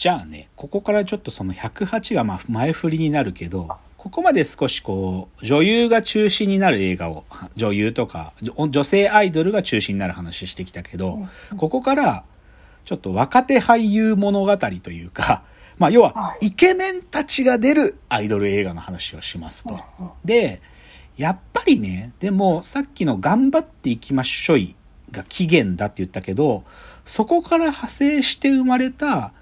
[0.00, 3.68] じゃあね、ここからちょっとその108がまあ前振りになるけど、
[3.98, 8.32] ここまで少しこう、女優が中心になる映画を、女優とか、
[8.70, 11.28] 女性アイドルが中心になる話してきたけど、
[11.58, 12.24] ここから、
[12.86, 15.42] ちょっと若手俳優物語というか、
[15.76, 19.78] まあ要は、イケメンたちが出るアイドル映画の話をしますと。
[20.24, 20.62] で、
[21.18, 24.76] やっぱりね、でもさっきの頑張っていきましょい
[25.10, 26.64] が起源だって言ったけど、
[27.04, 29.34] そこから派生して生まれた、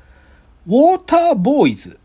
[0.69, 1.99] ウォーターボーイズ。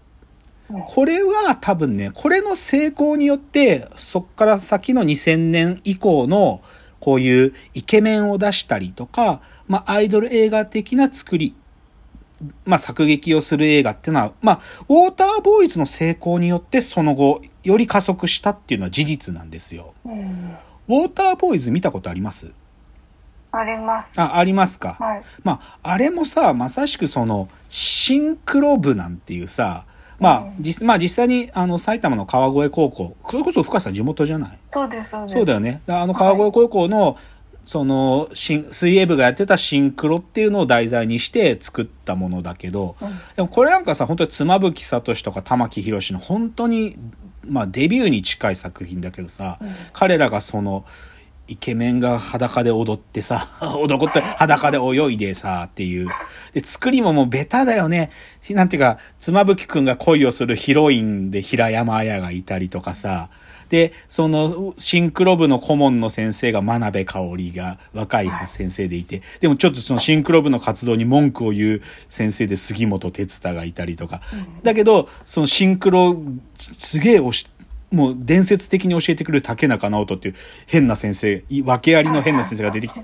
[0.87, 6.61] これは多分ね、これの成功によって、そっから先の2000年以降の、
[6.99, 11.53] こういうイケメンを出したりとか、まあ、アイドル映画的な作り、
[12.65, 19.93] まあ、作劇をする映画っていうのは、まあ、ウォーターボーイズの成功によって、その後、より加速したっていうのは事実なんですよ。
[20.05, 20.55] うん
[20.85, 22.53] ウォーターボーイズ見たことあります？
[23.55, 24.19] あります。
[24.19, 24.97] あ、ありますか？
[24.99, 25.23] はい。
[25.43, 29.85] まあ、あれもさ、まさしくその、シンクロ部なんていうさ、
[30.19, 34.59] まあ、実、まあ実際に、あの、埼玉の川越高校、それこそ深さん地元じゃない？
[34.69, 35.35] そうです、そうです。
[35.35, 35.81] そうだよね。
[35.85, 37.17] だあの、川越高校の、
[37.65, 46.97] その、しん水泳部がやってたシンクロっていうのを題材にして作ったものだけど、うんでもこれなんかさ、本当に妻夫木聡とか玉木宏の本当に、
[47.45, 50.85] まあデビューに近い作品だけどさ、うん彼らがその、
[51.47, 53.47] イケメンが裸で踊ってさ、
[53.79, 56.07] 踊って裸で泳いでさ、っていう。
[56.53, 58.11] で、作りももうベタだよね。
[58.49, 63.29] なんていうか、妻夫木くんが恋をするヒロインで平山綾がいたりとかさ、
[63.73, 74.21] で、その、シンクロ部の顧問の先生が真鍋香織が若い先生でいて、でもちょっとそのシンクロ部の活動に文句を言う先生で杉本哲太がいたりとか。
[74.61, 76.21] だけど、そのシンクロ、
[76.77, 77.47] すげえ押し、
[77.93, 83.01] もう伝説的に教えてくれる竹中直人っていう変な先生、い訳ありの変な先生が出てきて、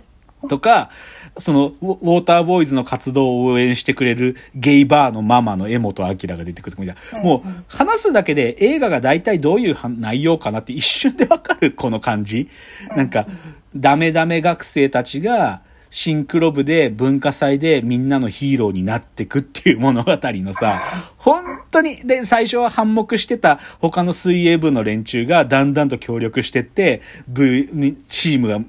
[0.48, 0.90] とか、
[1.38, 7.20] その、ウォーターボーイズの活動を応援してくれるゲイバーのママの江本明が出てくるみたいな。
[7.22, 12.50] もう、話すだけで映画が大体どういうは内容かなって一瞬でわかるこの感じ。
[12.96, 13.28] なんか、
[13.76, 20.82] ダメダメ学生たちが、シンクロ部で文化祭でみんなのヒーローになってくっていう物語のさ、
[21.18, 27.68] 本当に、で、最初は反目してた他の水泳部の連中がだんだんと協力してって、部、
[28.08, 28.60] チームが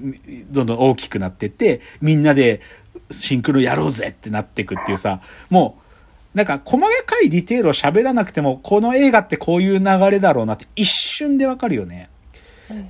[0.51, 2.61] どんどん大きくなってって、みんなで
[3.11, 5.21] シンクロやろうぜってなってくっていうさ、
[5.51, 5.77] も
[6.35, 12.09] う、なんか細かいディテールを喋らなくても、この映画ってこういう流れだろうなって一瞬でわかるよね。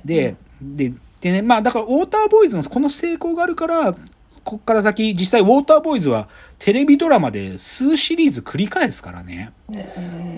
[0.05, 3.95] で、で、でね、まあだからウォーターボーイズのこの成功があるから、
[4.43, 6.27] こっから先、実際ウォーターボーイズは
[6.59, 9.51] テレビドラマで数シリーズ繰り返すからね。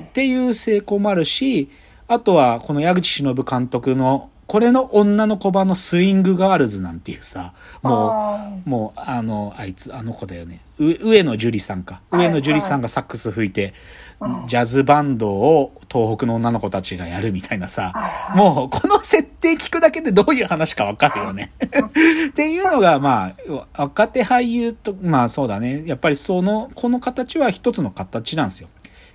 [0.09, 1.69] っていう成功もあるし、
[2.08, 10.62] あとはこの矢口忍監督の、これの女の子版のスイングガールズなんていうさ、もあう、もう、あの、あいつ、あの子だよね。
[10.78, 12.02] う上野樹里さんか。
[12.12, 13.74] はい上野樹里さんがサックス吹いて、
[14.19, 21.52] うんジャズバンドを東北の女の子たちがやるみたいなさ、はいもうこの設定聞くだけでどういう話かわかるよね。
[22.30, 23.34] っていうのが、ま
[23.75, 25.81] あ、若手俳優と、まあそうだね。
[25.88, 28.69] やっぱりその、この形は一つの形なんですよ。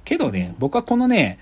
[0.04, 1.38] けどね、僕はこのね、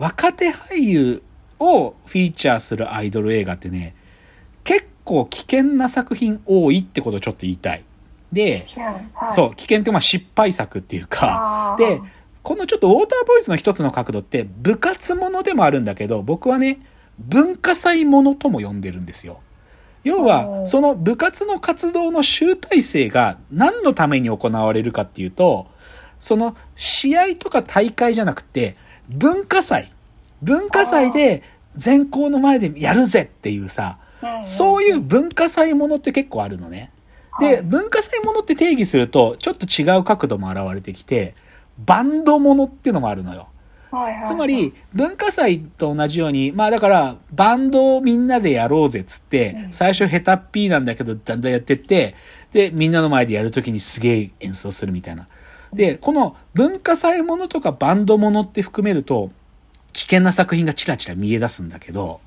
[0.00, 1.22] 若手俳優
[1.58, 3.94] をフィーチャーするアイドル映画ってね、
[4.64, 7.84] 結構危険な作品多いってことをちょっと言いたい。
[8.32, 8.64] で、
[9.14, 12.00] はい、そう、危険ってまあ失敗作っていうか、で、
[12.42, 16.80] このちょっとウォーターボーイズの一つの角度って部活ものでもあるんだけど、僕はね、
[17.18, 19.40] 文化祭ものとも呼んでるんですよ。
[20.04, 25.66] 要おは、ーその部活の活動の集大成が何のために行われるかっていうと、
[26.18, 28.76] その試合とか大会じゃなくて、
[29.08, 29.92] 文化祭。
[30.42, 31.42] 文化祭で
[31.76, 33.98] 全校の前でやるぜっていうさ、
[34.44, 36.90] そういう文化祭ものって結構あるのね。
[37.38, 41.34] で、はい文化祭ものって定義すると、ちょっと違う角度も現れてきて、
[41.78, 43.48] バンドものっていうのもあるのよ。
[44.26, 52.14] つまり、文化祭と同じように、まあだから、バンドをみんなでやろうぜっつってう、ん最初ヘタッピーなんだけど、だんだんやってって、
[52.52, 55.28] で、みんなの前でやるときにすげえ演奏するみたいな。
[55.72, 59.30] で、この文化祭ものとかバンドものって含めると、
[59.96, 62.20] 危険な作品がチラチラ見え出すんだけど、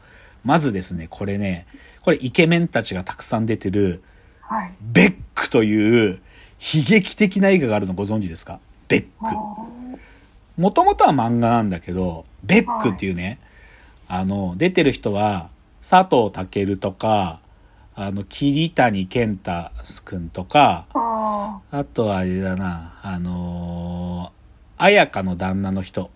[0.44, 1.68] まずですね、これね、
[2.02, 4.02] これイケメンたちがたくさん出てる、
[4.42, 4.72] はい。
[4.82, 8.60] ベックという悲劇的な映画があるのご存知ですか？
[8.88, 9.08] ベック。
[10.58, 13.38] もともとは漫画なんだけど、ベックっていうね、
[14.08, 15.52] あの、出てる人は、
[15.88, 17.40] 佐藤健とか、
[17.94, 19.70] あの、桐谷健太
[20.04, 26.10] くんとか、ああとはあれだな、あのー、綾香の旦那の人。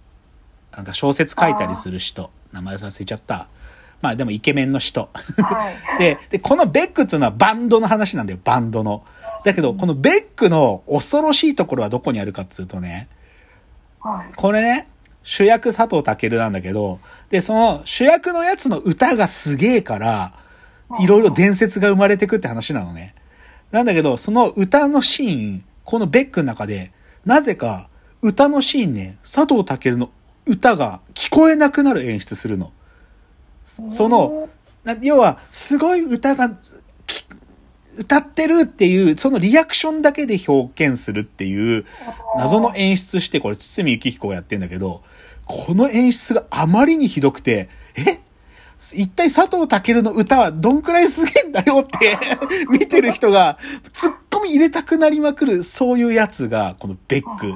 [0.76, 2.32] なんか小説書いたりする人。
[2.52, 3.50] 名前忘れちゃった。
[4.02, 5.10] まあでもイケメンの人。
[5.14, 5.76] あ、はい。
[6.00, 9.06] で、で、このベックっていうのはバンドの話なんだよ、バンドの。
[9.44, 13.08] だけど、このベックの恐ろしいところはどこにあるかっつうとね、
[14.00, 14.34] はい。
[14.36, 14.88] これね、
[15.24, 17.00] 主役佐藤健なんだけど、
[17.30, 20.34] で、その主役のやつの歌がすげえから、
[21.00, 23.16] いろいろ伝説が生まれてくって話なのね。
[23.72, 26.92] なんだけど、その歌のシーン、このベックの中で、
[27.26, 27.90] なぜか
[28.22, 30.10] 歌のシーンね、佐藤健の
[30.46, 32.72] 歌が聞こえなくなる演出するの。
[33.66, 34.50] その、
[34.84, 36.52] な要は、すごい歌が、
[37.08, 37.26] き
[38.00, 41.86] 歌ってるっていう、そのリアクションだけで表現するっていう、
[42.38, 45.04] 謎の演出して、これ、堤幸彦がやってんだけど、
[45.46, 48.20] この演出があまりにひどくて、え？
[48.94, 52.18] 一体佐藤健の歌はどんくらいすげえんだよって
[52.70, 53.58] 見てる人が
[53.94, 57.54] 突っ込み入れたくなりまくる、そういうやつが、このベック。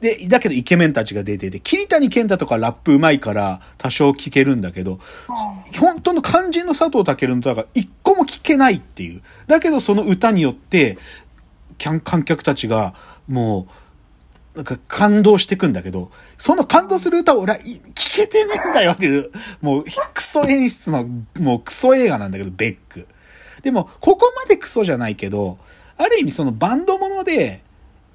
[0.00, 5.00] で、だけどイケメンたちが出てて、桐谷健太とかラップうまいから多少聞けるんだけど、
[5.80, 9.22] 本当の肝心の佐藤健の歌が一個も聞けないっていう。
[9.48, 10.98] だけどその歌によって、
[11.78, 12.94] 観客たちが
[13.26, 13.66] も
[14.54, 19.30] う、なんか感動してくんだけど、その感動する歌を俺はい聞けてねえんだよっていう、
[19.60, 19.84] もう
[20.14, 21.06] クソ演出の、
[21.40, 23.06] もうクソ映画なんだけど、ベック。
[23.62, 25.58] でも、ここまでクソじゃないけど、
[25.96, 27.64] ある意味そのバンドもので、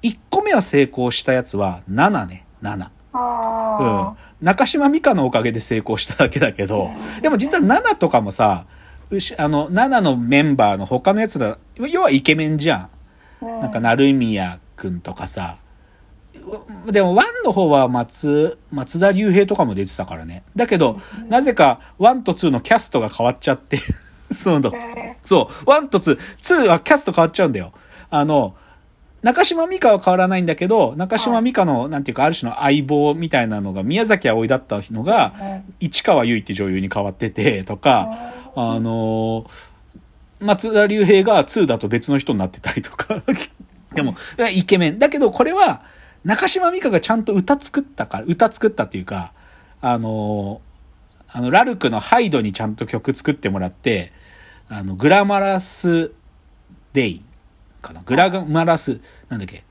[0.04, 2.76] 1個目は成功したやつは7ね、7。
[2.76, 4.14] うんあ。
[4.40, 6.90] 中島美嘉のおかげで成功しただけだけど、
[7.22, 8.66] でも実は NANA とかもさ、
[9.38, 12.90] あの、 NANA のメンバーの他のやつら、要はイケメンじゃん。
[13.42, 13.46] あ。
[13.62, 15.58] なんか、成宮くんとかさ、
[16.86, 20.42] うでも、ワンの方は松、松田龍平とかも出てたからね。
[20.56, 23.78] だけど、なぜか、ワンとツーのキャストが変わっちゃって、
[24.32, 24.70] そうだ。
[24.74, 27.72] えそう、ワンとツー、ツーはキャスト変わっちゃうんだよ。
[28.10, 28.54] あの、
[29.24, 35.32] 中島美嘉は変わらないんだけど、中島美嘉の、なんていうか、ある種の相棒みたいなのが、宮﨑あおいだったのが、
[35.80, 38.10] 市川由衣って女優に変わってて、とか、
[38.54, 39.46] あの
[40.40, 43.22] 松田龍平が2だと別の人になってたりとか。
[43.94, 44.14] でも、
[44.52, 44.98] イケメン。
[44.98, 45.80] だけど、これは、
[46.22, 49.32] 中島美嘉がちゃんと歌作ったから、歌作ったっていうか、
[49.80, 50.60] あの
[51.28, 54.12] あの、ラルクのハイドにちゃんと曲作ってもらって、
[54.68, 56.12] あの、グラマラス
[56.92, 57.22] デイ
[57.84, 58.02] かな。
[58.04, 59.62] グラマラス、なんだっけ。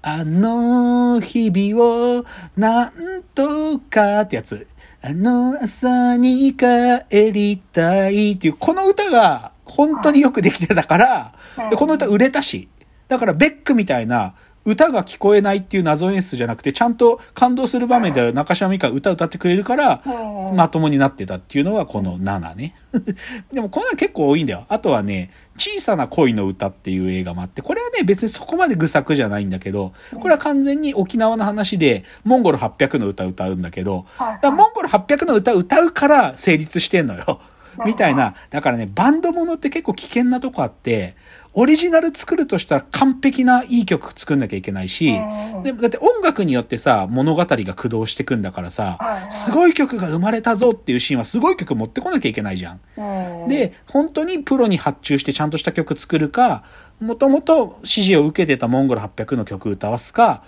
[0.00, 2.24] あの日々を
[2.56, 4.66] なんとかってやつ。
[5.02, 11.34] あの朝に帰りたいっていう、この歌が本当によくできてたから、
[11.70, 12.68] で、この歌売れたし。
[13.08, 14.34] だからベックみたいな
[14.64, 22.74] 歌が聞こえないっていう謎演出じゃなくて、ちゃんと感動する場面で中島美嘉が歌歌ってくれるから、うんまともになってたっていうのがこの7ね。
[23.52, 24.64] でもこんなの結構多いんだよ。
[24.68, 37.40] あとはね、小さな恋の歌っていう映画もあって、これはね、別にそこまで愚作じゃないんだけど、これは完全に沖縄の話で、モンゴル800の歌歌うんだけど、はいだモンゴル800の歌歌うから成立してんのよ。
[37.84, 38.34] みたいな。
[38.50, 41.14] だからね、バンドものって結構危険なとこあって、
[41.60, 56.62] オリジナル作るとしたら完璧ないい曲作んなきゃいけないしうん、でだって音楽によってさ、物語が駆動してくんだからさすごい曲が生まれたぞっていうシーンはすごい曲持ってこなきゃいけないじゃん、で、本当にプロに発注してちゃんとした曲作るか、
[57.00, 60.44] もともと指示を受けてたモンゴル800の曲歌わすか、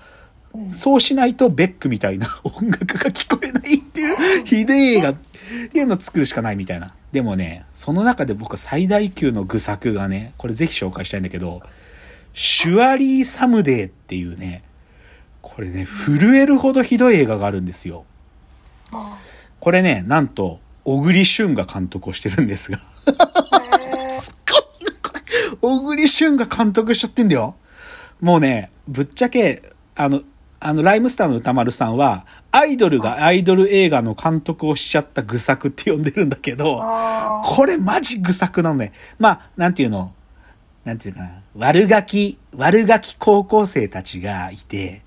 [0.69, 5.15] そうしないとベックみたいな音楽が聞こえないっていう、ひでえ映画
[5.67, 6.95] っていうのを作るしかないみたいな。
[7.13, 11.63] でもね、その中で僕は最大級の愚作がね、これぜひ紹介したいんだけど、
[12.33, 14.63] シュアリー・サムデーっていうね、
[15.43, 18.05] これね、震えるほどひどい映画があるんですよ。
[18.93, 19.19] あ
[19.59, 22.79] これね、なんと、小栗旬が監督をしてるんですが。
[23.09, 25.21] え すごいな、これ。
[25.61, 27.57] 小栗旬が監督しちゃってんだよ。
[28.21, 29.63] もうね、ぶっちゃけ、
[29.95, 30.23] あの、
[30.63, 38.93] あの、ライムスターの歌丸さんは、アイドルがアイドル映画の監督をしちゃった愚作って呼んでるんだけど、あこれマジ愚作なのね。
[39.19, 40.13] まあ、なんていうの、
[40.85, 45.03] なんていうかな、悪ガキ、悪ガキ高校生たちがいて、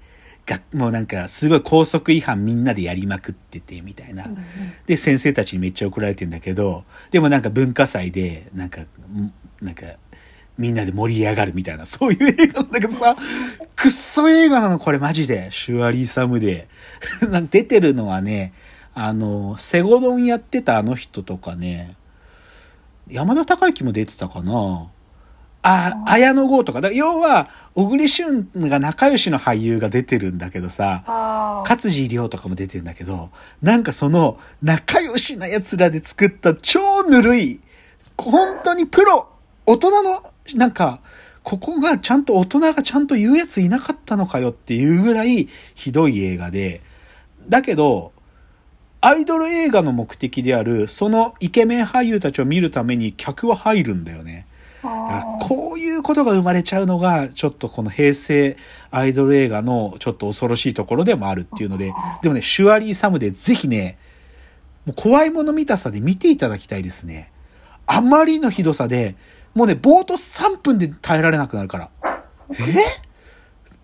[0.45, 4.25] がもうなんか、すごい高速違反みんなでやりまくってて、みたいな。
[4.87, 9.85] で、先生たちにめっちゃ怒られてんだけど、でもなんか文化祭で、なんか、んなんか、
[10.57, 13.15] みんなで盛り上がるみたいな、そういう映画なんだけどさ、
[13.75, 15.49] くっそ映画なの、これマジで。
[15.51, 16.67] シュアリーサムで。
[17.29, 18.53] なんか出てるのはね、
[18.93, 21.95] あの、セゴドンやってたあの人とかね、
[23.09, 24.87] 山田孝之も出てたかな
[25.63, 26.81] あ、綾野剛とか。
[26.81, 33.29] だ要は、小栗旬が仲良しの俳優が出てるんだけどさ、あ勝地涼とかも出てんだけど、
[33.61, 37.61] なんかその仲良しな奴らで作った超ぬるい、
[38.17, 39.29] 本当にプロ、
[39.65, 40.23] 大人の、
[40.55, 40.99] なんか、
[41.43, 46.81] ここがちゃんと大人がちゃんと言うやついなかったのかよっていうぐらいひどい映画で、
[47.49, 48.13] だけど、
[49.01, 54.47] アイドル映画の目的である、そのイケメン俳優たちを見るために客は入るんだよね。
[55.41, 58.57] こういうことが生まれちゃうのが、ちょっとこの平成
[58.91, 63.97] アイドル映画のちょっと恐ろしいところでもあるっていうので、でもね、シュアリー・サムでぜひね、
[64.85, 67.31] もう怖いもの見たさで見ていただきたいですね。
[67.85, 69.15] あまりのひどさで、
[69.53, 71.89] もうね、冒頭3分で耐えられなくなるから。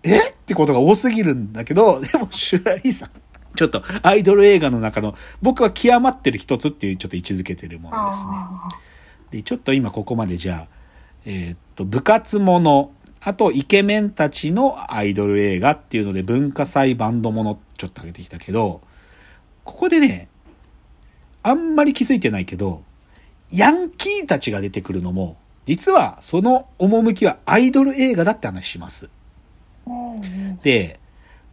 [0.02, 0.10] え？
[0.10, 0.30] え？
[0.30, 3.10] ってことが多すぎるんだけど、 でもシュアリーさん、
[3.54, 8.32] ちょっとアイドル映画の中の僕は極まってる一つっていうちょっと位置づけてるものですね。
[9.30, 10.68] で、ちょっと今ここまでじゃあ、
[11.24, 18.80] えーっと、部活もの、あとイケメンたちのアイドル映画っていうので文化祭バンドものちょっと上げてきたけど、
[19.64, 20.28] ここでね、
[21.42, 22.82] あんまり気づいてないけど、
[23.50, 25.36] ヤンキーたちが出てくるのも、
[25.66, 29.10] 実はその趣はアイドル映画だって話します。
[30.62, 31.00] で、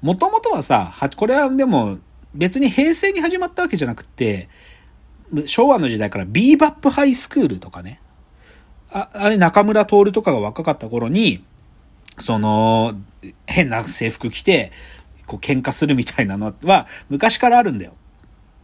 [0.02, 2.00] もともとはさ、はこれはでも
[2.34, 4.50] 別に平成に始まったわけじゃなくて、
[5.46, 8.00] 昭和の時代からビーバップハイスクールとかね、
[8.92, 11.44] ああれ中村徹とかが若かった頃に、
[12.18, 12.96] その、
[13.46, 14.72] 変な制服着て、
[15.26, 17.94] こう喧嘩するみたいなのは昔からあるんだよ。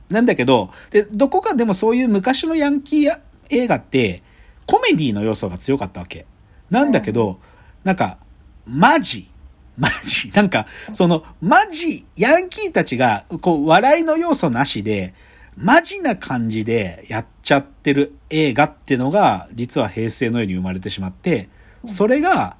[0.09, 3.19] なんだけど、で、どこかでもそういう昔のヤンキー
[3.49, 4.23] 映画って、
[4.65, 6.25] コメディの要素が強かったわけ。
[6.69, 7.39] なんだけど、
[7.83, 8.17] なんか、
[8.65, 9.29] マジ、
[9.77, 15.13] マジ、 なんか、その、マジ、ヤンキーたちが、こう、笑いの要素なしで、
[15.55, 21.49] マジな感じでやっちゃってる映画ってのが、実は平成のように生まれてしまって、
[21.85, 22.55] それが、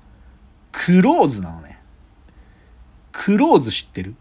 [0.72, 1.80] クローズなのね。
[3.12, 4.16] クローズ知ってる？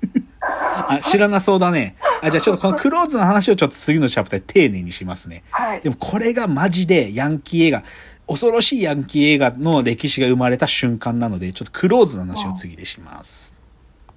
[0.40, 1.96] あ、知らなそうだね。
[2.22, 5.42] あ、じゃあちょっとこのクローズの話をちょっと次のチャプターで丁寧にしますね。
[5.50, 5.90] はいで。
[5.90, 7.84] もこれがマジでヤンキー映画、
[8.26, 13.57] 恐ろしいヤンキー映画の歴史が生まれた瞬間なので、ちょっとクローズの話を次でします。